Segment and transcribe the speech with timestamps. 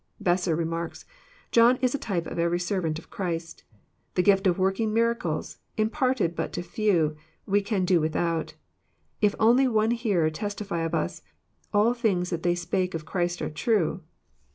[0.19, 3.63] Besser remarks:<* John is a type of every servant of Christ.
[4.15, 8.55] The gift of working miracles, imparted but to few, we can do without,
[9.21, 13.43] if only one hearer testify of us, * All things that they spake of Christ
[13.43, 14.01] are true.'